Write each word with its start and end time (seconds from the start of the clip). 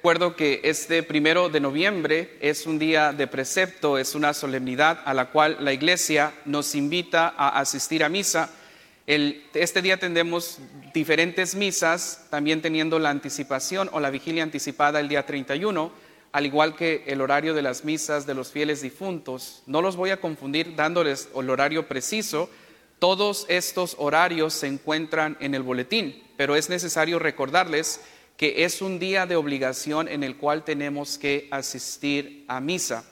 recuerdo 0.00 0.34
que 0.34 0.62
este 0.64 1.02
primero 1.02 1.50
de 1.50 1.60
noviembre 1.60 2.38
es 2.40 2.64
un 2.64 2.78
día 2.78 3.12
de 3.12 3.26
precepto, 3.26 3.98
es 3.98 4.14
una 4.14 4.32
solemnidad 4.32 5.00
a 5.04 5.12
la 5.12 5.26
cual 5.26 5.58
la 5.60 5.74
iglesia 5.74 6.32
nos 6.46 6.74
invita 6.74 7.34
a 7.36 7.60
asistir 7.60 8.02
a 8.02 8.08
misa. 8.08 8.48
este 9.06 9.82
día 9.82 9.98
tendremos 9.98 10.58
diferentes 10.94 11.54
misas, 11.54 12.24
también 12.30 12.62
teniendo 12.62 12.98
la 12.98 13.10
anticipación 13.10 13.90
o 13.92 14.00
la 14.00 14.08
vigilia 14.08 14.42
anticipada 14.42 15.00
el 15.00 15.08
día 15.08 15.26
31, 15.26 15.92
al 16.32 16.46
igual 16.46 16.76
que 16.76 17.04
el 17.06 17.20
horario 17.20 17.52
de 17.52 17.60
las 17.60 17.84
misas 17.84 18.24
de 18.24 18.32
los 18.32 18.50
fieles 18.50 18.80
difuntos. 18.80 19.62
No 19.66 19.82
los 19.82 19.96
voy 19.96 20.08
a 20.12 20.20
confundir 20.22 20.76
dándoles 20.76 21.28
el 21.36 21.50
horario 21.50 21.88
preciso, 21.88 22.48
todos 22.98 23.44
estos 23.50 23.96
horarios 23.98 24.54
se 24.54 24.66
encuentran 24.66 25.36
en 25.40 25.54
el 25.54 25.62
boletín, 25.62 26.22
pero 26.38 26.56
es 26.56 26.70
necesario 26.70 27.18
recordarles 27.18 28.00
que 28.40 28.64
es 28.64 28.80
un 28.80 28.98
día 28.98 29.26
de 29.26 29.36
obligación 29.36 30.08
en 30.08 30.24
el 30.24 30.38
cual 30.38 30.64
tenemos 30.64 31.18
que 31.18 31.46
asistir 31.50 32.46
a 32.48 32.58
misa. 32.58 33.04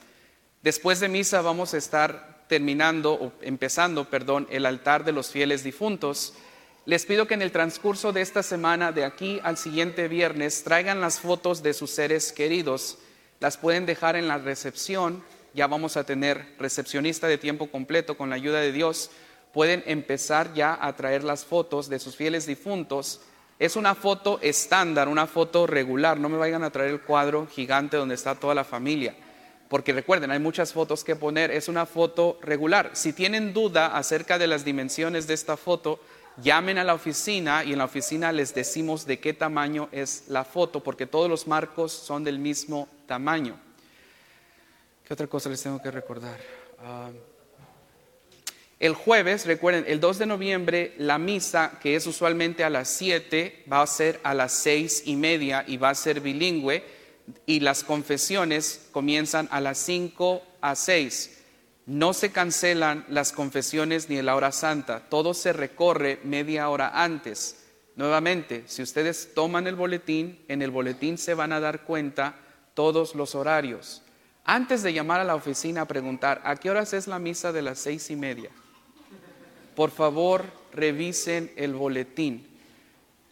Después 0.63 1.01
de 1.01 1.11
misa 1.11 1.43
vamos 1.43 1.75
a 1.75 1.77
estar 1.77 2.47
terminando 2.49 3.13
o 3.13 3.33
empezando, 3.43 4.09
perdón, 4.09 4.47
el 4.49 4.65
altar 4.65 5.05
de 5.05 5.13
los 5.13 5.29
fieles 5.29 5.63
difuntos. 5.63 6.33
Les 6.87 7.05
pido 7.05 7.27
que 7.27 7.35
en 7.35 7.43
el 7.43 7.53
transcurso 7.53 8.11
de 8.15 8.23
esta 8.23 8.43
semana, 8.43 8.91
de 8.91 9.05
aquí 9.05 9.39
al 9.43 9.59
siguiente 9.59 10.09
viernes, 10.09 10.65
traigan 10.65 11.03
las 11.03 11.21
fotos 11.21 11.63
de 11.63 11.75
sus 11.75 11.91
seres 11.91 12.33
queridos. 12.33 12.97
Las 13.39 13.59
pueden 13.59 13.85
dejar 13.85 14.17
en 14.17 14.29
la 14.29 14.39
recepción. 14.39 15.23
Ya 15.53 15.67
vamos 15.67 15.99
a 15.99 16.05
tener 16.05 16.55
recepcionista 16.59 17.27
de 17.27 17.37
tiempo 17.37 17.71
completo 17.71 18.17
con 18.17 18.31
la 18.31 18.37
ayuda 18.37 18.61
de 18.61 18.73
Dios 18.73 19.11
pueden 19.53 19.83
empezar 19.87 20.55
ya 20.55 20.79
a 20.81 20.95
traer 20.95 21.25
las 21.25 21.45
fotos 21.45 21.89
de 21.89 21.99
sus 21.99 22.17
fieles 22.17 22.47
difuntos. 22.47 23.21
Es 23.59 23.75
una 23.75 23.95
foto 23.95 24.39
estándar, 24.41 25.09
una 25.09 25.27
foto 25.27 25.67
regular. 25.67 26.21
No 26.21 26.29
me 26.29 26.39
vayan 26.39 26.63
a 26.63 26.71
traer 26.71 26.91
el 26.91 27.01
cuadro 27.01 27.47
gigante 27.47 27.97
donde 27.97 28.15
está 28.15 28.37
toda 28.37 28.55
la 28.55 28.65
familia. 28.65 29.17
Porque 29.69 29.93
recuerden, 29.93 30.31
hay 30.31 30.39
muchas 30.39 30.73
fotos 30.73 31.03
que 31.03 31.17
poner. 31.17 31.51
Es 31.51 31.69
una 31.69 31.85
foto 31.85 32.39
regular. 32.41 32.91
Si 32.95 33.13
tienen 33.13 33.53
duda 33.53 33.97
acerca 33.97 34.39
de 34.39 34.47
las 34.47 34.65
dimensiones 34.65 35.27
de 35.27 35.35
esta 35.35 35.57
foto, 35.57 36.01
llamen 36.43 36.79
a 36.79 36.85
la 36.85 36.95
oficina 36.95 37.65
y 37.65 37.73
en 37.73 37.79
la 37.79 37.85
oficina 37.85 38.31
les 38.33 38.55
decimos 38.55 39.07
de 39.07 39.19
qué 39.19 39.35
tamaño 39.35 39.89
es 39.91 40.25
la 40.29 40.45
foto, 40.45 40.83
porque 40.83 41.07
todos 41.07 41.29
los 41.29 41.47
marcos 41.47 41.93
son 41.93 42.23
del 42.23 42.39
mismo 42.39 42.89
tamaño. 43.07 43.59
¿Qué 45.05 45.15
otra 45.15 45.27
cosa 45.27 45.49
les 45.49 45.63
tengo 45.63 45.83
que 45.83 45.91
recordar? 45.91 46.39
Ah, 46.81 47.11
el 48.81 48.95
jueves, 48.95 49.45
recuerden, 49.45 49.85
el 49.89 49.99
2 49.99 50.19
de 50.19 50.27
noviembre, 50.27 50.95
la 50.99 51.19
misa, 51.19 51.79
que 51.83 51.97
es 51.97 52.07
usualmente 52.07 52.63
a 52.63 52.71
las 52.71 52.89
7, 52.89 53.65
va 53.71 53.83
a 53.83 53.87
ser 53.89 54.21
a 54.23 54.35
las 54.35 54.53
seis 54.53 55.03
y 55.05 55.17
media 55.17 55.65
y 55.67 55.79
va 55.79 55.91
a 55.91 55.95
ser 55.97 56.21
bilingüe, 56.21 56.85
y 57.45 57.59
las 57.59 57.83
confesiones 57.83 58.89
comienzan 58.93 59.49
a 59.51 59.61
las 59.61 59.79
5 59.79 60.43
a 60.61 60.77
6. 60.77 61.43
No 61.87 62.13
se 62.13 62.31
cancelan 62.31 63.05
las 63.09 63.33
confesiones 63.33 64.09
ni 64.09 64.23
la 64.23 64.37
hora 64.37 64.53
santa, 64.53 65.01
todo 65.09 65.35
se 65.35 65.53
recorre 65.53 66.21
media 66.23 66.69
hora 66.69 67.03
antes. 67.03 67.65
Nuevamente, 67.97 68.63
si 68.67 68.83
ustedes 68.83 69.35
toman 69.35 69.67
el 69.67 69.75
boletín, 69.75 70.39
en 70.47 70.63
el 70.63 70.71
boletín 70.71 71.19
se 71.19 71.35
van 71.35 71.53
a 71.53 71.59
dar 71.59 71.83
cuenta 71.83 72.37
todos 72.75 73.17
los 73.17 73.35
horarios. 73.35 74.03
Antes 74.45 74.85
de 74.85 74.93
llamar 74.93 75.21
a 75.21 75.25
la 75.25 75.35
oficina 75.35 75.81
a 75.81 75.89
preguntar, 75.89 76.41
¿a 76.45 76.55
qué 76.55 76.71
horas 76.71 76.93
es 76.93 77.09
la 77.09 77.19
misa 77.19 77.51
de 77.51 77.63
las 77.63 77.81
seis 77.81 78.09
y 78.11 78.17
media? 78.17 78.51
Por 79.79 79.93
favor 79.93 80.47
revisen 80.73 81.53
el 81.55 81.73
boletín. 81.73 82.49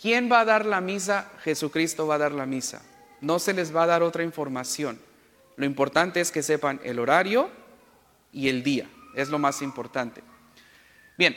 ¿Quién 0.01 0.31
va 0.31 0.39
a 0.39 0.45
dar 0.45 0.65
la 0.65 0.81
misa? 0.81 1.33
Jesucristo 1.43 2.07
va 2.07 2.15
a 2.15 2.19
dar 2.19 2.31
la 2.31 2.47
misa. 2.47 2.85
No 3.21 3.41
se 3.41 3.53
les 3.53 3.75
va 3.75 3.83
a 3.83 3.87
dar 3.87 4.05
otra 4.05 4.23
información. 4.23 5.01
Lo 5.57 5.67
importante 5.67 6.21
es 6.21 6.31
que 6.31 6.45
sepan 6.45 6.79
el 6.85 7.01
horario 7.01 7.51
y 8.33 8.49
el 8.49 8.63
día. 8.63 8.89
Es 9.17 9.29
lo 9.29 9.41
más 9.41 9.61
importante. 9.61 10.23
Bien, 11.19 11.37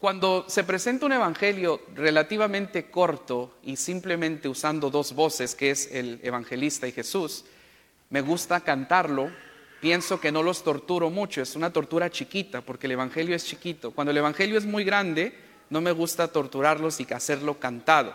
cuando 0.00 0.46
se 0.48 0.64
presenta 0.64 1.06
un 1.06 1.12
evangelio 1.12 1.80
relativamente 1.94 2.90
corto 2.90 3.58
y 3.62 3.76
simplemente 3.76 4.48
usando 4.48 4.90
dos 4.90 5.12
voces, 5.12 5.54
que 5.54 5.70
es 5.70 5.88
el 5.92 6.18
evangelista 6.24 6.88
y 6.88 6.90
Jesús, 6.90 7.44
me 8.10 8.22
gusta 8.22 8.58
cantarlo 8.62 9.30
pienso 9.80 10.20
que 10.20 10.32
no 10.32 10.42
los 10.42 10.62
torturo 10.64 11.10
mucho, 11.10 11.42
es 11.42 11.56
una 11.56 11.72
tortura 11.72 12.10
chiquita, 12.10 12.60
porque 12.60 12.86
el 12.86 12.92
Evangelio 12.92 13.34
es 13.34 13.44
chiquito. 13.44 13.90
Cuando 13.90 14.10
el 14.10 14.16
Evangelio 14.16 14.58
es 14.58 14.66
muy 14.66 14.84
grande, 14.84 15.34
no 15.70 15.80
me 15.80 15.92
gusta 15.92 16.28
torturarlos 16.28 17.00
y 17.00 17.06
hacerlo 17.12 17.58
cantado. 17.58 18.14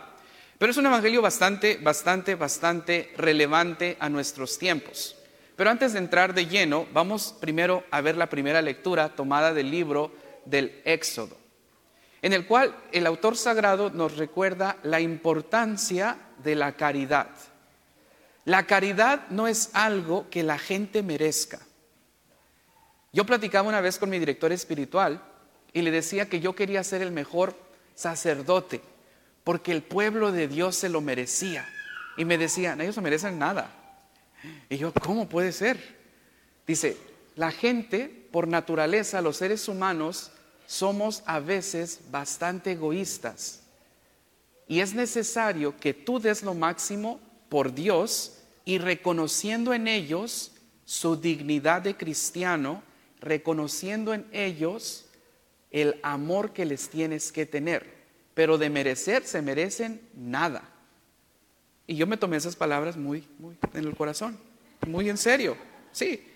Pero 0.57 0.71
es 0.71 0.77
un 0.77 0.85
Evangelio 0.85 1.21
bastante, 1.21 1.77
bastante, 1.81 2.35
bastante 2.35 3.13
relevante 3.17 3.97
a 3.99 4.09
nuestros 4.09 4.57
tiempos. 4.57 5.15
Pero 5.55 5.69
antes 5.69 5.93
de 5.93 5.99
entrar 5.99 6.33
de 6.33 6.47
lleno, 6.47 6.87
vamos 6.93 7.35
primero 7.39 7.83
a 7.91 8.01
ver 8.01 8.17
la 8.17 8.29
primera 8.29 8.61
lectura 8.61 9.09
tomada 9.09 9.53
del 9.53 9.69
libro 9.69 10.11
del 10.45 10.81
Éxodo, 10.83 11.37
en 12.21 12.33
el 12.33 12.45
cual 12.47 12.75
el 12.91 13.05
autor 13.05 13.37
sagrado 13.37 13.89
nos 13.89 14.17
recuerda 14.17 14.77
la 14.83 14.99
importancia 14.99 16.17
de 16.43 16.55
la 16.55 16.73
caridad. 16.73 17.29
La 18.45 18.65
caridad 18.67 19.27
no 19.29 19.47
es 19.47 19.69
algo 19.73 20.29
que 20.29 20.43
la 20.43 20.57
gente 20.57 21.01
merezca. 21.01 21.59
Yo 23.13 23.25
platicaba 23.25 23.69
una 23.69 23.81
vez 23.81 23.97
con 23.97 24.09
mi 24.09 24.19
director 24.19 24.51
espiritual 24.51 25.21
y 25.71 25.81
le 25.81 25.91
decía 25.91 26.27
que 26.27 26.39
yo 26.39 26.55
quería 26.55 26.83
ser 26.83 27.01
el 27.01 27.11
mejor 27.11 27.55
sacerdote 27.95 28.81
porque 29.43 29.71
el 29.71 29.83
pueblo 29.83 30.31
de 30.31 30.47
Dios 30.47 30.75
se 30.75 30.89
lo 30.89 31.01
merecía. 31.01 31.67
Y 32.17 32.25
me 32.25 32.37
decía, 32.37 32.75
ellos 32.79 32.95
no 32.95 33.01
merecen 33.01 33.39
nada. 33.39 33.71
Y 34.69 34.77
yo, 34.77 34.93
¿cómo 34.93 35.27
puede 35.27 35.51
ser? 35.51 35.77
Dice, 36.65 36.97
la 37.35 37.51
gente, 37.51 38.27
por 38.31 38.47
naturaleza, 38.47 39.21
los 39.21 39.37
seres 39.37 39.67
humanos, 39.67 40.31
somos 40.65 41.23
a 41.25 41.39
veces 41.39 42.01
bastante 42.09 42.71
egoístas. 42.71 43.61
Y 44.67 44.79
es 44.79 44.93
necesario 44.93 45.75
que 45.77 45.93
tú 45.93 46.19
des 46.19 46.43
lo 46.43 46.53
máximo 46.53 47.19
por 47.53 47.75
Dios 47.75 48.39
y 48.65 48.79
reconociendo 48.79 49.75
en 49.75 49.87
ellos 49.87 50.53
su 50.85 51.17
dignidad 51.17 51.83
de 51.83 51.95
cristiano, 51.95 52.81
reconociendo 53.21 54.11
en 54.15 54.25
ellos 54.31 55.05
el 55.69 55.99
amor 56.01 56.51
que 56.51 56.65
les 56.65 56.89
tienes 56.89 57.31
que 57.31 57.45
tener. 57.45 57.93
Pero 58.33 58.57
de 58.57 58.71
merecer 58.71 59.23
se 59.23 59.43
merecen 59.43 60.01
nada. 60.15 60.67
Y 61.85 61.95
yo 61.95 62.07
me 62.07 62.17
tomé 62.17 62.37
esas 62.37 62.55
palabras 62.55 62.97
muy, 62.97 63.23
muy 63.37 63.55
en 63.75 63.83
el 63.83 63.95
corazón, 63.95 64.35
muy 64.87 65.07
en 65.07 65.17
serio, 65.17 65.55
sí. 65.91 66.27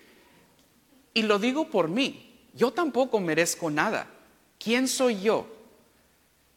Y 1.14 1.22
lo 1.22 1.40
digo 1.40 1.68
por 1.68 1.88
mí, 1.88 2.46
yo 2.54 2.70
tampoco 2.70 3.18
merezco 3.18 3.72
nada. 3.72 4.08
¿Quién 4.60 4.86
soy 4.86 5.20
yo? 5.22 5.48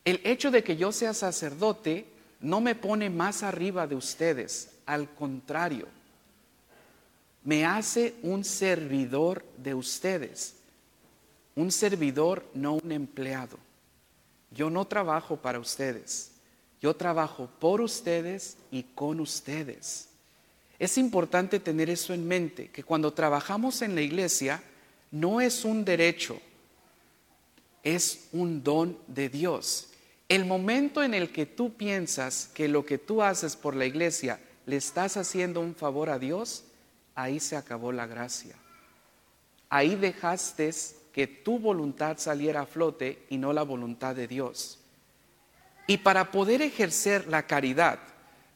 El 0.06 0.22
hecho 0.24 0.52
de 0.52 0.64
que 0.64 0.78
yo 0.78 0.92
sea 0.92 1.16
sacerdote 1.16 2.06
no 2.42 2.60
me 2.60 2.76
pone 2.76 3.10
más 3.10 3.44
arriba 3.44 3.88
de 3.88 3.96
ustedes, 3.96 4.72
al 4.86 5.10
contrario, 5.14 5.88
me 7.44 7.66
hace 7.66 8.16
un 8.24 8.44
servidor 8.44 9.46
de 9.58 9.74
ustedes, 9.74 10.56
un 11.56 11.72
servidor, 11.72 12.46
no 12.54 12.74
un 12.74 12.92
empleado. 12.92 13.58
Yo 14.52 14.70
no 14.70 14.86
trabajo 14.86 15.38
para 15.38 15.60
ustedes, 15.60 16.32
yo 16.82 16.96
trabajo 16.96 17.50
por 17.60 17.82
ustedes 17.82 18.58
y 18.72 18.84
con 18.84 19.20
ustedes. 19.20 20.10
Es 20.80 20.98
importante 20.98 21.60
tener 21.60 21.90
eso 21.90 22.14
en 22.14 22.28
mente, 22.28 22.70
que 22.70 22.84
cuando 22.84 23.14
trabajamos 23.14 23.84
en 23.84 23.94
la 23.94 24.02
iglesia 24.02 24.64
no 25.12 25.40
es 25.40 25.64
un 25.64 25.86
derecho, 25.86 26.40
es 27.84 28.28
un 28.32 28.64
don 28.64 28.98
de 29.08 29.30
Dios. 29.30 29.91
El 30.32 30.46
momento 30.46 31.04
en 31.04 31.14
el 31.14 31.34
que 31.34 31.46
tú 31.46 31.74
piensas 31.74 32.50
que 32.54 32.70
lo 32.70 32.86
que 32.86 32.98
tú 32.98 33.22
haces 33.22 33.58
por 33.58 33.76
la 33.76 33.86
iglesia 33.86 34.40
le 34.66 34.78
estás 34.78 35.18
haciendo 35.18 35.60
un 35.60 35.76
favor 35.76 36.10
a 36.10 36.20
Dios, 36.20 36.64
ahí 37.16 37.42
se 37.42 37.58
acabó 37.58 37.92
la 37.92 38.08
gracia. 38.08 38.56
Ahí 39.68 39.98
dejaste 39.98 40.72
que 41.12 41.28
tu 41.28 41.60
voluntad 41.60 42.18
saliera 42.18 42.62
a 42.62 42.66
flote 42.66 43.26
y 43.28 43.36
no 43.36 43.52
la 43.52 43.64
voluntad 43.64 44.16
de 44.16 44.30
Dios. 44.30 44.80
Y 45.86 45.98
para 45.98 46.32
poder 46.32 46.62
ejercer 46.62 47.28
la 47.28 47.46
caridad, 47.46 48.00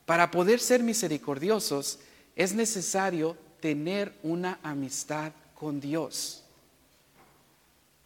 para 0.06 0.32
poder 0.32 0.62
ser 0.62 0.82
misericordiosos, 0.82 2.00
es 2.38 2.56
necesario 2.56 3.36
tener 3.60 4.14
una 4.24 4.60
amistad 4.64 5.34
con 5.54 5.82
Dios. 5.82 6.42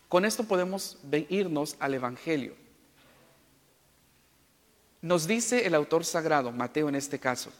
Con 0.08 0.26
esto 0.26 0.44
podemos 0.46 0.98
irnos 1.30 1.76
al 1.80 1.94
Evangelio. 1.94 2.59
Nos 5.02 5.28
dice 5.28 5.66
el 5.66 5.76
autor 5.76 6.04
sagrado, 6.04 6.52
Mateo 6.52 6.90
en 6.90 6.96
este 6.96 7.20
caso, 7.20 7.52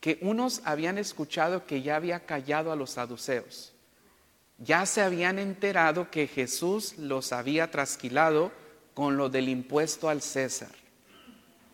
que 0.00 0.18
unos 0.22 0.62
habían 0.64 0.96
escuchado 0.98 1.66
que 1.66 1.82
ya 1.82 1.96
había 1.96 2.20
callado 2.20 2.70
a 2.70 2.76
los 2.76 2.90
saduceos. 2.90 3.72
Ya 4.58 4.86
se 4.86 5.02
habían 5.02 5.38
enterado 5.38 6.10
que 6.10 6.26
Jesús 6.26 6.96
los 6.98 7.32
había 7.32 7.70
trasquilado 7.70 8.52
con 8.94 9.16
lo 9.16 9.28
del 9.28 9.48
impuesto 9.48 10.08
al 10.08 10.22
César. 10.22 10.70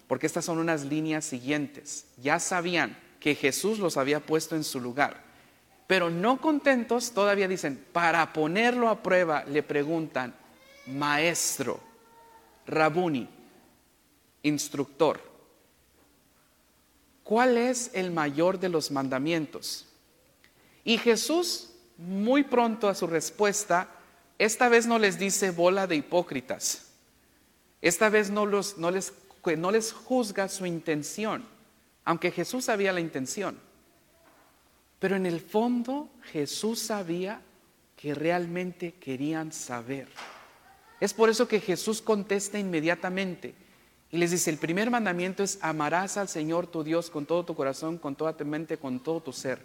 porque 0.07 0.27
estas 0.27 0.45
son 0.45 0.59
unas 0.59 0.85
líneas 0.85 1.25
siguientes. 1.25 2.07
Ya 2.19 2.39
sabían 2.39 2.97
que 3.21 3.35
Jesús 3.35 3.79
los 3.79 3.97
había 3.97 4.21
puesto 4.21 4.55
en 4.55 4.63
su 4.63 4.81
lugar, 4.81 5.25
pero 5.87 6.11
no 6.11 6.41
contentos, 6.41 7.13
todavía 7.13 7.49
dicen, 7.49 7.83
para 7.93 8.33
ponerlo 8.33 8.89
a 8.91 9.03
prueba, 9.03 9.45
le 9.45 9.63
preguntan, 9.63 10.35
maestro, 10.87 11.81
rabuni, 12.67 13.29
instructor, 14.45 15.21
¿cuál 17.25 17.57
es 17.57 17.91
el 17.95 18.13
mayor 18.13 18.61
de 18.61 18.69
los 18.69 18.93
mandamientos? 18.93 19.87
Y 20.85 20.99
Jesús, 20.99 21.71
muy 21.97 22.45
pronto 22.45 22.89
a 22.89 22.95
su 22.95 23.09
respuesta, 23.09 23.89
esta 24.39 24.69
vez 24.69 24.87
no 24.87 24.99
les 24.99 25.19
dice 25.19 25.51
bola 25.51 25.87
de 25.87 25.97
hipócritas, 25.97 26.93
esta 27.83 28.09
vez 28.09 28.31
no, 28.31 28.47
no, 28.47 28.91
les, 28.91 29.13
no 29.59 29.71
les 29.71 29.93
juzga 29.93 30.49
su 30.49 30.67
intención, 30.67 31.45
aunque 32.05 32.31
Jesús 32.31 32.67
sabía 32.67 32.93
la 32.93 33.01
intención. 33.01 33.59
Pero 34.99 35.17
en 35.17 35.27
el 35.27 35.41
fondo 35.41 36.09
Jesús 36.33 36.79
sabía 36.79 37.41
que 37.97 38.15
realmente 38.15 38.95
querían 38.95 39.53
saber. 39.53 40.09
Es 41.01 41.13
por 41.13 41.29
eso 41.29 41.47
que 41.49 41.61
Jesús 41.61 42.01
contesta 42.01 42.59
inmediatamente 42.59 43.55
y 44.15 44.17
les 44.17 44.31
dice, 44.31 44.49
el 44.49 44.59
primer 44.59 44.93
mandamiento 44.93 45.43
es 45.43 45.59
amarás 45.61 46.17
al 46.19 46.29
Señor 46.29 46.69
tu 46.69 46.85
Dios 46.85 47.11
con 47.11 47.27
todo 47.27 47.45
tu 47.45 47.57
corazón, 47.57 47.99
con 47.99 48.15
toda 48.15 48.37
tu 48.37 48.45
mente, 48.45 48.79
con 48.79 49.01
todo 49.01 49.21
tu 49.21 49.33
ser, 49.33 49.61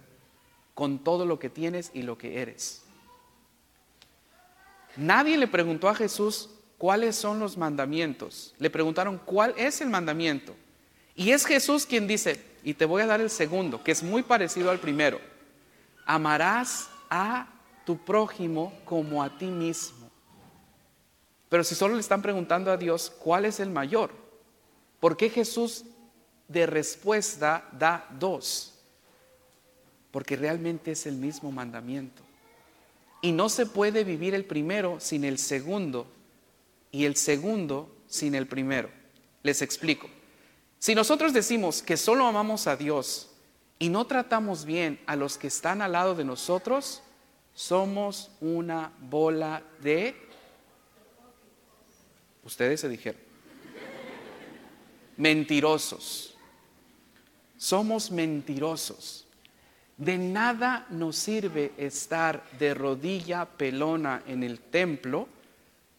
con 0.73 1.03
todo 1.03 1.23
lo 1.27 1.37
que 1.37 1.51
tienes 1.51 1.91
y 1.93 2.01
lo 2.01 2.17
que 2.17 2.41
eres. 2.41 2.81
Nadie 4.97 5.37
le 5.37 5.45
preguntó 5.45 5.87
a 5.87 5.93
Jesús 5.93 6.49
cuáles 6.79 7.15
son 7.15 7.39
los 7.39 7.57
mandamientos. 7.57 8.55
Le 8.57 8.71
preguntaron 8.71 9.21
cuál 9.23 9.53
es 9.55 9.81
el 9.81 9.89
mandamiento. 9.91 10.55
Y 11.13 11.29
es 11.29 11.45
Jesús 11.45 11.85
quien 11.85 12.07
dice, 12.07 12.43
y 12.63 12.73
te 12.73 12.85
voy 12.85 13.03
a 13.03 13.05
dar 13.05 13.21
el 13.21 13.29
segundo, 13.29 13.83
que 13.83 13.91
es 13.91 14.01
muy 14.01 14.23
parecido 14.23 14.71
al 14.71 14.79
primero. 14.79 15.21
Amarás 16.07 16.89
a 17.11 17.49
tu 17.85 18.03
prójimo 18.03 18.73
como 18.83 19.21
a 19.21 19.37
ti 19.37 19.45
mismo. 19.45 20.09
Pero 21.49 21.63
si 21.63 21.75
solo 21.75 21.93
le 21.93 22.01
están 22.01 22.23
preguntando 22.23 22.71
a 22.71 22.77
Dios 22.77 23.11
cuál 23.11 23.45
es 23.45 23.59
el 23.59 23.69
mayor, 23.69 24.18
¿por 24.99 25.17
qué 25.17 25.29
Jesús 25.29 25.85
de 26.47 26.65
respuesta 26.65 27.67
da 27.71 28.07
dos? 28.19 28.73
Porque 30.11 30.35
realmente 30.35 30.91
es 30.91 31.05
el 31.05 31.15
mismo 31.15 31.51
mandamiento. 31.51 32.21
Y 33.21 33.31
no 33.31 33.49
se 33.49 33.65
puede 33.65 34.03
vivir 34.03 34.33
el 34.33 34.45
primero 34.45 34.99
sin 34.99 35.23
el 35.23 35.37
segundo 35.37 36.07
y 36.91 37.05
el 37.05 37.15
segundo 37.15 37.95
sin 38.07 38.33
el 38.33 38.47
primero. 38.47 38.89
Les 39.43 39.61
explico. 39.61 40.09
Si 40.79 40.95
nosotros 40.95 41.33
decimos 41.33 41.81
que 41.83 41.97
solo 41.97 42.25
amamos 42.25 42.65
a 42.67 42.77
Dios 42.77 43.29
y 43.77 43.89
no 43.89 44.07
tratamos 44.07 44.65
bien 44.65 44.99
a 45.05 45.15
los 45.15 45.37
que 45.37 45.47
están 45.47 45.81
al 45.81 45.91
lado 45.91 46.15
de 46.15 46.23
nosotros, 46.23 47.01
somos 47.53 48.31
una 48.39 48.93
bola 49.01 49.61
de... 49.81 50.15
Ustedes 52.43 52.79
se 52.79 52.87
dijeron. 52.87 53.28
Mentirosos. 55.19 56.33
Somos 57.57 58.09
mentirosos. 58.09 59.27
De 59.97 60.17
nada 60.17 60.87
nos 60.89 61.17
sirve 61.17 61.73
estar 61.77 62.41
de 62.57 62.73
rodilla 62.73 63.43
pelona 63.45 64.23
en 64.27 64.43
el 64.43 64.61
templo 64.61 65.27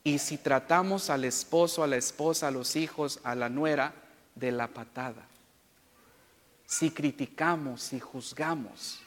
y 0.02 0.18
si 0.18 0.38
tratamos 0.38 1.10
al 1.10 1.26
esposo, 1.26 1.82
a 1.84 1.86
la 1.86 1.98
esposa, 1.98 2.48
a 2.48 2.50
los 2.50 2.76
hijos, 2.76 3.20
a 3.22 3.34
la 3.34 3.50
nuera 3.50 3.92
de 4.34 4.52
la 4.52 4.68
patada. 4.68 5.26
Si 6.64 6.90
criticamos, 6.90 7.82
si 7.82 8.00
juzgamos, 8.00 9.00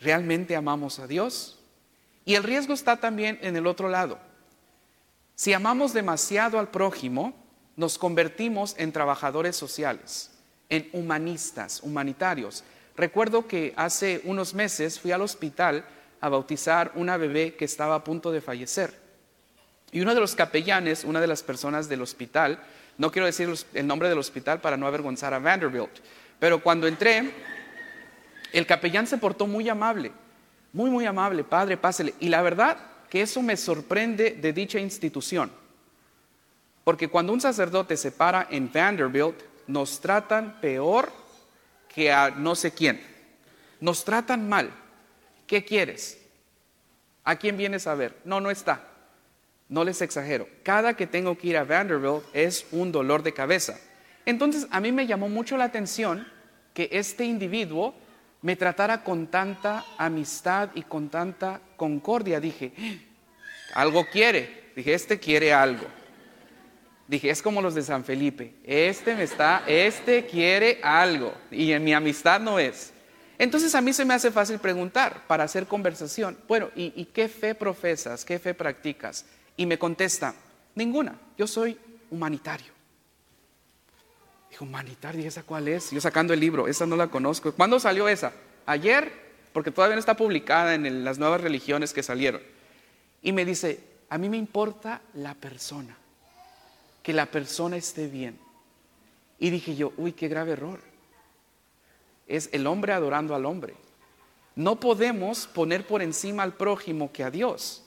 ¿realmente 0.00 0.56
amamos 0.56 0.98
a 0.98 1.06
Dios? 1.06 1.58
Y 2.24 2.36
el 2.36 2.42
riesgo 2.42 2.72
está 2.72 2.96
también 2.96 3.38
en 3.42 3.54
el 3.54 3.66
otro 3.66 3.90
lado. 3.90 4.18
Si 5.34 5.52
amamos 5.52 5.92
demasiado 5.92 6.58
al 6.58 6.70
prójimo, 6.70 7.34
nos 7.76 7.98
convertimos 7.98 8.74
en 8.78 8.92
trabajadores 8.92 9.56
sociales, 9.56 10.30
en 10.68 10.88
humanistas, 10.92 11.80
humanitarios 11.82 12.64
Recuerdo 12.96 13.46
que 13.46 13.74
hace 13.76 14.22
unos 14.24 14.54
meses 14.54 14.98
fui 14.98 15.12
al 15.12 15.20
hospital 15.20 15.84
a 16.20 16.28
bautizar 16.30 16.92
una 16.94 17.18
bebé 17.18 17.54
que 17.54 17.66
estaba 17.66 17.94
a 17.94 18.04
punto 18.04 18.32
de 18.32 18.40
fallecer. 18.40 18.94
Y 19.92 20.00
uno 20.00 20.14
de 20.14 20.20
los 20.20 20.34
capellanes, 20.34 21.04
una 21.04 21.20
de 21.20 21.26
las 21.26 21.42
personas 21.42 21.88
del 21.88 22.00
hospital, 22.00 22.58
no 22.96 23.12
quiero 23.12 23.26
decir 23.26 23.52
el 23.74 23.86
nombre 23.86 24.08
del 24.08 24.18
hospital 24.18 24.60
para 24.60 24.78
no 24.78 24.86
avergonzar 24.86 25.34
a 25.34 25.38
Vanderbilt, 25.38 25.90
pero 26.38 26.62
cuando 26.62 26.86
entré, 26.86 27.30
el 28.52 28.66
capellán 28.66 29.06
se 29.06 29.18
portó 29.18 29.46
muy 29.46 29.68
amable, 29.68 30.10
muy, 30.72 30.88
muy 30.88 31.04
amable, 31.04 31.44
padre, 31.44 31.76
pásele. 31.76 32.14
Y 32.20 32.30
la 32.30 32.40
verdad 32.40 32.78
que 33.10 33.20
eso 33.20 33.42
me 33.42 33.58
sorprende 33.58 34.30
de 34.30 34.52
dicha 34.54 34.78
institución, 34.78 35.50
porque 36.86 37.08
cuando 37.08 37.32
un 37.32 37.40
sacerdote 37.40 37.96
se 37.96 38.12
para 38.12 38.46
en 38.48 38.70
Vanderbilt, 38.72 39.42
nos 39.66 40.00
tratan 40.00 40.60
peor 40.60 41.10
que 41.92 42.12
a 42.12 42.30
no 42.30 42.54
sé 42.54 42.70
quién. 42.70 43.04
Nos 43.80 44.04
tratan 44.04 44.48
mal. 44.48 44.70
¿Qué 45.48 45.64
quieres? 45.64 46.22
¿A 47.24 47.34
quién 47.34 47.56
vienes 47.56 47.88
a 47.88 47.96
ver? 47.96 48.16
No, 48.24 48.40
no 48.40 48.52
está. 48.52 48.84
No 49.68 49.82
les 49.82 50.00
exagero. 50.00 50.46
Cada 50.62 50.94
que 50.94 51.08
tengo 51.08 51.36
que 51.36 51.48
ir 51.48 51.56
a 51.56 51.64
Vanderbilt 51.64 52.22
es 52.32 52.66
un 52.70 52.92
dolor 52.92 53.24
de 53.24 53.34
cabeza. 53.34 53.76
Entonces 54.24 54.68
a 54.70 54.78
mí 54.78 54.92
me 54.92 55.08
llamó 55.08 55.28
mucho 55.28 55.56
la 55.56 55.64
atención 55.64 56.24
que 56.72 56.88
este 56.92 57.24
individuo 57.24 57.96
me 58.42 58.54
tratara 58.54 59.02
con 59.02 59.26
tanta 59.26 59.84
amistad 59.98 60.68
y 60.76 60.82
con 60.82 61.08
tanta 61.08 61.60
concordia. 61.76 62.38
Dije, 62.38 62.72
algo 63.74 64.06
quiere. 64.06 64.70
Dije, 64.76 64.94
este 64.94 65.18
quiere 65.18 65.52
algo. 65.52 66.05
Dije, 67.08 67.30
es 67.30 67.40
como 67.40 67.62
los 67.62 67.74
de 67.74 67.82
San 67.82 68.04
Felipe. 68.04 68.54
Este 68.64 69.14
me 69.14 69.22
está, 69.22 69.62
este 69.66 70.26
quiere 70.26 70.80
algo 70.82 71.32
y 71.50 71.70
en 71.72 71.84
mi 71.84 71.94
amistad 71.94 72.40
no 72.40 72.58
es. 72.58 72.92
Entonces 73.38 73.74
a 73.74 73.80
mí 73.80 73.92
se 73.92 74.04
me 74.04 74.14
hace 74.14 74.30
fácil 74.30 74.58
preguntar 74.58 75.22
para 75.28 75.44
hacer 75.44 75.66
conversación. 75.66 76.36
Bueno, 76.48 76.70
¿y, 76.74 77.04
qué 77.06 77.28
fe 77.28 77.54
profesas? 77.54 78.24
¿Qué 78.24 78.38
fe 78.38 78.54
practicas? 78.54 79.24
Y 79.56 79.66
me 79.66 79.78
contesta, 79.78 80.34
ninguna. 80.74 81.16
Yo 81.38 81.46
soy 81.46 81.78
humanitario. 82.10 82.72
Dijo, 84.50 84.64
humanitario, 84.64 85.20
¿y 85.22 85.26
esa 85.26 85.42
cuál 85.42 85.68
es? 85.68 85.90
Yo 85.90 86.00
sacando 86.00 86.32
el 86.32 86.40
libro, 86.40 86.66
esa 86.66 86.86
no 86.86 86.96
la 86.96 87.08
conozco. 87.08 87.52
¿Cuándo 87.52 87.78
salió 87.78 88.08
esa? 88.08 88.32
Ayer, 88.64 89.12
porque 89.52 89.70
todavía 89.70 89.94
no 89.94 90.00
está 90.00 90.16
publicada 90.16 90.74
en 90.74 91.04
las 91.04 91.18
nuevas 91.18 91.40
religiones 91.40 91.92
que 91.92 92.02
salieron. 92.02 92.40
Y 93.22 93.32
me 93.32 93.44
dice, 93.44 93.80
a 94.08 94.18
mí 94.18 94.28
me 94.28 94.38
importa 94.38 95.02
la 95.14 95.34
persona 95.34 95.96
que 97.06 97.12
la 97.12 97.30
persona 97.30 97.76
esté 97.76 98.08
bien. 98.08 98.36
Y 99.38 99.50
dije 99.50 99.76
yo, 99.76 99.92
uy, 99.96 100.10
qué 100.10 100.26
grave 100.26 100.54
error. 100.54 100.80
Es 102.26 102.48
el 102.50 102.66
hombre 102.66 102.92
adorando 102.94 103.36
al 103.36 103.46
hombre. 103.46 103.76
No 104.56 104.80
podemos 104.80 105.46
poner 105.46 105.86
por 105.86 106.02
encima 106.02 106.42
al 106.42 106.54
prójimo 106.54 107.12
que 107.12 107.22
a 107.22 107.30
Dios, 107.30 107.84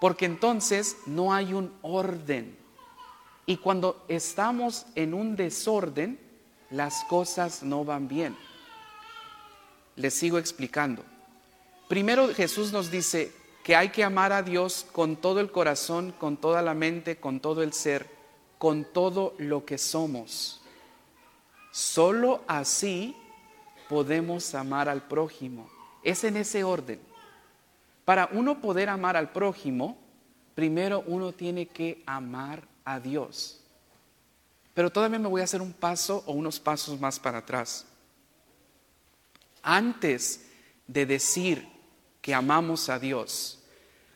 porque 0.00 0.24
entonces 0.24 0.96
no 1.06 1.32
hay 1.32 1.54
un 1.54 1.72
orden. 1.80 2.58
Y 3.46 3.58
cuando 3.58 4.04
estamos 4.08 4.86
en 4.96 5.14
un 5.14 5.36
desorden, 5.36 6.18
las 6.70 7.04
cosas 7.04 7.62
no 7.62 7.84
van 7.84 8.08
bien. 8.08 8.36
Les 9.94 10.12
sigo 10.12 10.38
explicando. 10.38 11.04
Primero 11.86 12.34
Jesús 12.34 12.72
nos 12.72 12.90
dice, 12.90 13.30
que 13.68 13.76
hay 13.76 13.90
que 13.90 14.02
amar 14.02 14.32
a 14.32 14.42
Dios 14.42 14.86
con 14.92 15.16
todo 15.16 15.40
el 15.40 15.52
corazón, 15.52 16.14
con 16.18 16.38
toda 16.38 16.62
la 16.62 16.72
mente, 16.72 17.18
con 17.18 17.38
todo 17.38 17.62
el 17.62 17.74
ser, 17.74 18.08
con 18.56 18.86
todo 18.94 19.34
lo 19.36 19.66
que 19.66 19.76
somos. 19.76 20.62
Solo 21.70 22.42
así 22.48 23.14
podemos 23.86 24.54
amar 24.54 24.88
al 24.88 25.02
prójimo. 25.06 25.68
Es 26.02 26.24
en 26.24 26.38
ese 26.38 26.64
orden. 26.64 26.98
Para 28.06 28.30
uno 28.32 28.58
poder 28.58 28.88
amar 28.88 29.18
al 29.18 29.32
prójimo, 29.32 29.98
primero 30.54 31.04
uno 31.06 31.32
tiene 31.32 31.66
que 31.66 32.02
amar 32.06 32.66
a 32.86 32.98
Dios. 32.98 33.60
Pero 34.72 34.88
todavía 34.88 35.18
me 35.18 35.28
voy 35.28 35.42
a 35.42 35.44
hacer 35.44 35.60
un 35.60 35.74
paso 35.74 36.24
o 36.26 36.32
unos 36.32 36.58
pasos 36.58 36.98
más 36.98 37.20
para 37.20 37.40
atrás. 37.40 37.84
Antes 39.62 40.46
de 40.86 41.04
decir 41.04 41.68
que 42.22 42.32
amamos 42.32 42.88
a 42.88 42.98
Dios, 42.98 43.57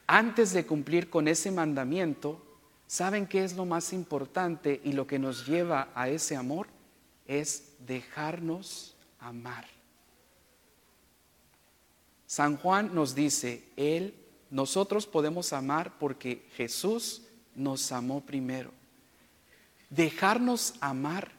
antes 0.07 0.53
de 0.53 0.67
cumplir 0.67 1.11
con 1.11 1.29
ese 1.29 1.51
mandamiento, 1.51 2.43
¿saben 2.87 3.27
qué 3.27 3.45
es 3.45 3.57
lo 3.57 3.65
más 3.65 3.93
importante 3.93 4.81
y 4.85 4.93
lo 4.93 5.07
que 5.07 5.19
nos 5.19 5.47
lleva 5.47 5.89
a 5.95 6.09
ese 6.09 6.37
amor? 6.37 6.67
Es 7.27 7.75
dejarnos 7.87 8.97
amar. 9.19 9.67
San 12.27 12.57
Juan 12.57 12.95
nos 12.95 13.15
dice, 13.15 13.65
Él, 13.77 14.15
nosotros 14.51 15.07
podemos 15.07 15.53
amar 15.53 15.99
porque 15.99 16.49
Jesús 16.57 17.23
nos 17.55 17.93
amó 17.93 18.21
primero. 18.21 18.71
Dejarnos 19.91 20.75
amar 20.81 21.31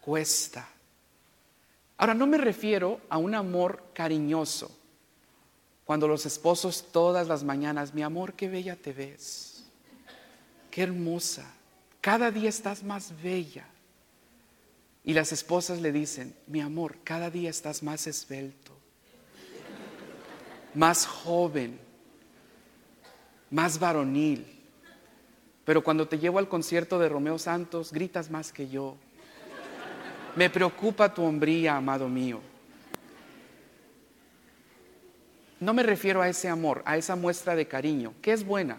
cuesta. 0.00 0.68
Ahora, 1.96 2.14
no 2.14 2.26
me 2.26 2.38
refiero 2.38 3.00
a 3.08 3.18
un 3.18 3.34
amor 3.34 3.84
cariñoso, 3.94 4.70
cuando 5.86 6.08
los 6.08 6.26
esposos 6.26 6.88
todas 6.90 7.28
las 7.28 7.44
mañanas, 7.44 7.94
mi 7.94 8.02
amor, 8.02 8.32
qué 8.34 8.48
bella 8.48 8.74
te 8.74 8.92
ves, 8.92 9.64
qué 10.68 10.82
hermosa, 10.82 11.46
cada 12.00 12.32
día 12.32 12.48
estás 12.48 12.82
más 12.82 13.12
bella. 13.22 13.64
Y 15.04 15.14
las 15.14 15.30
esposas 15.30 15.80
le 15.80 15.92
dicen, 15.92 16.34
mi 16.48 16.60
amor, 16.60 16.96
cada 17.04 17.30
día 17.30 17.48
estás 17.48 17.84
más 17.84 18.08
esbelto, 18.08 18.72
más 20.74 21.06
joven, 21.06 21.78
más 23.52 23.78
varonil. 23.78 24.44
Pero 25.64 25.84
cuando 25.84 26.08
te 26.08 26.18
llevo 26.18 26.40
al 26.40 26.48
concierto 26.48 26.98
de 26.98 27.08
Romeo 27.08 27.38
Santos, 27.38 27.92
gritas 27.92 28.28
más 28.28 28.52
que 28.52 28.68
yo. 28.68 28.96
Me 30.34 30.50
preocupa 30.50 31.14
tu 31.14 31.22
hombría, 31.22 31.76
amado 31.76 32.08
mío. 32.08 32.40
No 35.60 35.72
me 35.72 35.82
refiero 35.82 36.20
a 36.22 36.28
ese 36.28 36.48
amor, 36.48 36.82
a 36.84 36.96
esa 36.96 37.16
muestra 37.16 37.54
de 37.54 37.66
cariño, 37.66 38.14
que 38.20 38.32
es 38.32 38.44
buena, 38.44 38.78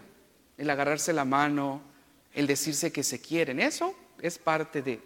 el 0.56 0.70
agarrarse 0.70 1.12
la 1.12 1.24
mano, 1.24 1.82
el 2.34 2.46
decirse 2.46 2.92
que 2.92 3.02
se 3.02 3.20
quieren, 3.20 3.58
eso 3.58 3.94
es 4.20 4.38
parte 4.38 4.82
de. 4.82 5.00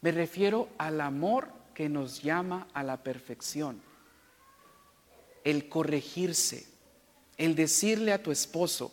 Me 0.00 0.12
refiero 0.12 0.68
al 0.78 1.00
amor 1.00 1.48
que 1.74 1.88
nos 1.88 2.22
llama 2.22 2.68
a 2.72 2.82
la 2.82 3.02
perfección. 3.02 3.80
El 5.44 5.68
corregirse, 5.68 6.66
el 7.36 7.54
decirle 7.54 8.12
a 8.12 8.22
tu 8.22 8.32
esposo, 8.32 8.92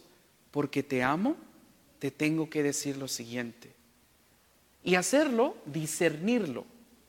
porque 0.52 0.84
te 0.84 1.04
amo, 1.04 1.36
te 2.00 2.12
tengo 2.12 2.50
que 2.50 2.64
decir 2.64 2.98
lo 2.98 3.08
siguiente. 3.08 3.74
Y 4.84 4.96
hacerlo, 4.96 5.58
discernirlo, 5.66 6.66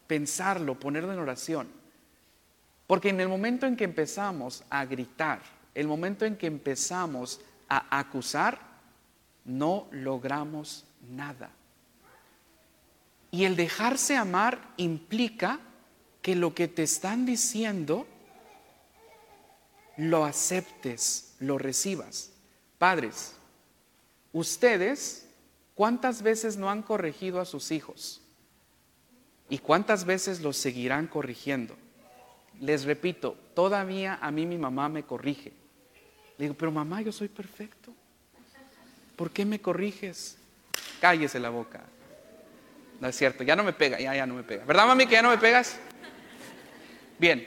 pensarlo, 0.06 0.78
ponerlo 0.78 1.12
en 1.12 1.18
oración. 1.18 1.68
Porque 2.86 3.08
en 3.08 3.20
el 3.20 3.28
momento 3.28 3.66
en 3.66 3.76
que 3.76 3.84
empezamos 3.84 4.62
a 4.70 4.84
gritar, 4.84 5.40
el 5.74 5.88
momento 5.88 6.24
en 6.24 6.36
que 6.36 6.46
empezamos 6.46 7.40
a 7.68 7.98
acusar, 7.98 8.60
no 9.44 9.88
logramos 9.90 10.84
nada. 11.08 11.50
Y 13.30 13.44
el 13.44 13.56
dejarse 13.56 14.16
amar 14.16 14.72
implica 14.76 15.60
que 16.22 16.34
lo 16.34 16.54
que 16.54 16.68
te 16.68 16.82
están 16.82 17.26
diciendo 17.26 18.06
lo 19.96 20.24
aceptes, 20.24 21.34
lo 21.38 21.58
recibas. 21.58 22.32
Padres, 22.78 23.34
ustedes, 24.32 25.28
¿cuántas 25.74 26.22
veces 26.22 26.56
no 26.56 26.70
han 26.70 26.82
corregido 26.82 27.40
a 27.40 27.44
sus 27.44 27.70
hijos? 27.70 28.22
¿Y 29.48 29.58
cuántas 29.58 30.04
veces 30.04 30.40
los 30.40 30.56
seguirán 30.56 31.06
corrigiendo? 31.06 31.76
Les 32.60 32.84
repito, 32.84 33.36
todavía 33.54 34.18
a 34.20 34.30
mí 34.30 34.46
mi 34.46 34.58
mamá 34.58 34.88
me 34.88 35.02
corrige. 35.02 35.52
Le 36.38 36.44
digo, 36.44 36.54
pero 36.54 36.70
mamá, 36.70 37.02
yo 37.02 37.12
soy 37.12 37.28
perfecto. 37.28 37.92
¿Por 39.16 39.30
qué 39.30 39.44
me 39.44 39.60
corriges? 39.60 40.38
Cállese 41.00 41.40
la 41.40 41.50
boca. 41.50 41.84
No 43.00 43.08
es 43.08 43.16
cierto, 43.16 43.44
ya 43.44 43.56
no 43.56 43.64
me 43.64 43.72
pega, 43.72 43.98
ya, 44.00 44.14
ya 44.14 44.26
no 44.26 44.34
me 44.34 44.42
pega. 44.42 44.64
¿Verdad, 44.64 44.86
mami, 44.86 45.06
que 45.06 45.12
ya 45.12 45.22
no 45.22 45.30
me 45.30 45.38
pegas? 45.38 45.78
Bien, 47.18 47.46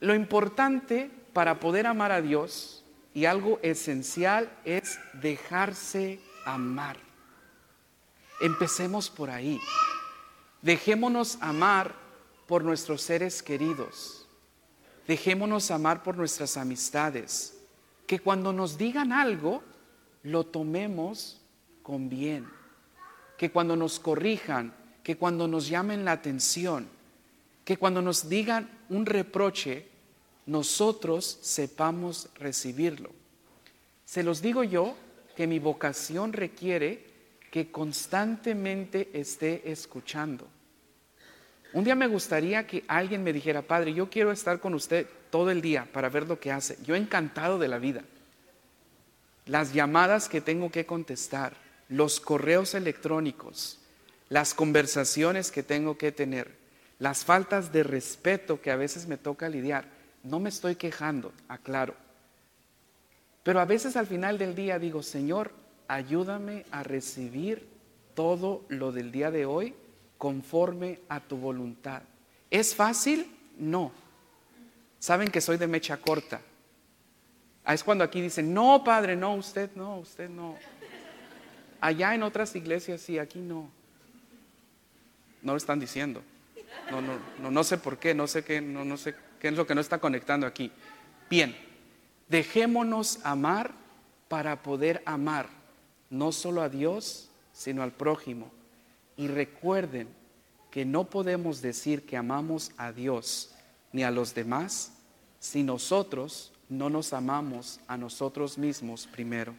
lo 0.00 0.14
importante 0.14 1.10
para 1.32 1.60
poder 1.60 1.86
amar 1.86 2.12
a 2.12 2.20
Dios 2.20 2.84
y 3.14 3.24
algo 3.24 3.58
esencial 3.62 4.50
es 4.64 4.98
dejarse 5.14 6.20
amar. 6.44 6.96
Empecemos 8.40 9.10
por 9.10 9.30
ahí. 9.30 9.60
Dejémonos 10.62 11.38
amar 11.40 11.94
por 12.50 12.64
nuestros 12.64 13.02
seres 13.02 13.44
queridos. 13.44 14.26
Dejémonos 15.06 15.70
amar 15.70 16.02
por 16.02 16.16
nuestras 16.16 16.56
amistades. 16.56 17.56
Que 18.08 18.18
cuando 18.18 18.52
nos 18.52 18.76
digan 18.76 19.12
algo, 19.12 19.62
lo 20.24 20.44
tomemos 20.44 21.40
con 21.84 22.08
bien 22.08 22.48
que 23.40 23.50
cuando 23.50 23.74
nos 23.74 24.00
corrijan, 24.00 24.74
que 25.02 25.16
cuando 25.16 25.48
nos 25.48 25.66
llamen 25.68 26.04
la 26.04 26.12
atención, 26.12 26.88
que 27.64 27.78
cuando 27.78 28.02
nos 28.02 28.28
digan 28.28 28.68
un 28.90 29.06
reproche, 29.06 29.86
nosotros 30.44 31.38
sepamos 31.40 32.28
recibirlo. 32.34 33.10
Se 34.04 34.22
los 34.22 34.42
digo 34.42 34.62
yo 34.62 34.94
que 35.36 35.46
mi 35.46 35.58
vocación 35.58 36.32
requiere 36.34 37.06
que 37.50 37.70
constantemente 37.70 39.08
esté 39.14 39.70
escuchando. 39.70 40.46
Un 41.72 41.84
día 41.84 41.94
me 41.94 42.08
gustaría 42.08 42.66
que 42.66 42.84
alguien 42.88 43.22
me 43.22 43.32
dijera, 43.32 43.62
Padre, 43.62 43.94
yo 43.94 44.10
quiero 44.10 44.32
estar 44.32 44.58
con 44.58 44.74
usted 44.74 45.06
todo 45.30 45.50
el 45.50 45.62
día 45.62 45.86
para 45.92 46.08
ver 46.08 46.26
lo 46.26 46.40
que 46.40 46.50
hace. 46.50 46.76
Yo 46.84 46.96
encantado 46.96 47.58
de 47.58 47.68
la 47.68 47.78
vida. 47.78 48.02
Las 49.46 49.72
llamadas 49.72 50.28
que 50.28 50.40
tengo 50.40 50.70
que 50.70 50.84
contestar, 50.84 51.54
los 51.88 52.18
correos 52.18 52.74
electrónicos, 52.74 53.78
las 54.28 54.52
conversaciones 54.52 55.52
que 55.52 55.62
tengo 55.62 55.96
que 55.96 56.10
tener, 56.10 56.50
las 56.98 57.24
faltas 57.24 57.72
de 57.72 57.84
respeto 57.84 58.60
que 58.60 58.72
a 58.72 58.76
veces 58.76 59.06
me 59.06 59.16
toca 59.16 59.48
lidiar. 59.48 59.84
No 60.24 60.40
me 60.40 60.48
estoy 60.48 60.74
quejando, 60.74 61.32
aclaro. 61.48 61.94
Pero 63.44 63.60
a 63.60 63.64
veces 63.64 63.96
al 63.96 64.06
final 64.06 64.38
del 64.38 64.54
día 64.54 64.78
digo, 64.78 65.02
Señor, 65.02 65.52
ayúdame 65.86 66.64
a 66.72 66.82
recibir 66.82 67.66
todo 68.14 68.64
lo 68.68 68.92
del 68.92 69.12
día 69.12 69.30
de 69.30 69.46
hoy 69.46 69.74
conforme 70.20 71.00
a 71.08 71.18
tu 71.18 71.38
voluntad. 71.38 72.02
¿Es 72.50 72.74
fácil? 72.74 73.26
No. 73.56 73.90
Saben 74.98 75.30
que 75.30 75.40
soy 75.40 75.56
de 75.56 75.66
mecha 75.66 75.96
corta. 75.96 76.42
Ah, 77.64 77.72
es 77.72 77.82
cuando 77.82 78.04
aquí 78.04 78.20
dicen, 78.20 78.52
no, 78.52 78.84
padre, 78.84 79.16
no, 79.16 79.34
usted 79.34 79.70
no, 79.76 79.96
usted 79.96 80.28
no. 80.28 80.58
Allá 81.80 82.14
en 82.14 82.22
otras 82.22 82.54
iglesias 82.54 83.00
sí, 83.00 83.18
aquí 83.18 83.38
no. 83.38 83.70
No 85.40 85.52
lo 85.52 85.56
están 85.56 85.80
diciendo. 85.80 86.22
No, 86.90 87.00
no, 87.00 87.14
no, 87.38 87.50
no 87.50 87.64
sé 87.64 87.78
por 87.78 87.96
qué, 87.96 88.12
no 88.14 88.26
sé 88.26 88.44
qué, 88.44 88.60
no, 88.60 88.84
no 88.84 88.98
sé 88.98 89.14
qué 89.40 89.48
es 89.48 89.54
lo 89.54 89.66
que 89.66 89.74
no 89.74 89.80
está 89.80 90.00
conectando 90.00 90.46
aquí. 90.46 90.70
Bien, 91.30 91.56
dejémonos 92.28 93.20
amar 93.24 93.72
para 94.28 94.62
poder 94.62 95.02
amar 95.06 95.48
no 96.10 96.30
solo 96.30 96.60
a 96.60 96.68
Dios, 96.68 97.30
sino 97.54 97.82
al 97.82 97.92
prójimo. 97.92 98.59
Y 99.20 99.28
recuerden 99.28 100.08
que 100.70 100.86
no 100.86 101.10
podemos 101.10 101.60
decir 101.60 102.06
que 102.06 102.16
amamos 102.16 102.72
a 102.78 102.90
Dios 102.90 103.54
ni 103.92 104.02
a 104.02 104.10
los 104.10 104.34
demás 104.34 104.94
si 105.38 105.62
nosotros 105.62 106.54
no 106.70 106.88
nos 106.88 107.12
amamos 107.12 107.80
a 107.86 107.98
nosotros 107.98 108.56
mismos 108.56 109.06
primero. 109.06 109.54